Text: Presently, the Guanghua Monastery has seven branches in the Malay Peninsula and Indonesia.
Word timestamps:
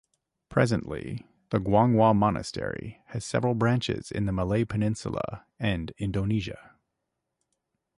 Presently, 0.49 1.27
the 1.51 1.59
Guanghua 1.59 2.15
Monastery 2.15 3.03
has 3.09 3.23
seven 3.23 3.59
branches 3.59 4.09
in 4.09 4.25
the 4.25 4.31
Malay 4.31 4.63
Peninsula 4.65 5.45
and 5.59 5.91
Indonesia. 5.99 6.71